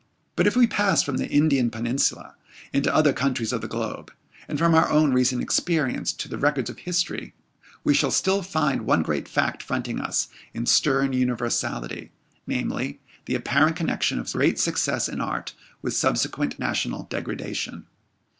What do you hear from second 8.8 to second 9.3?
one great